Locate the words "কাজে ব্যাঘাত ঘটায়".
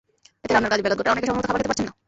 0.73-1.13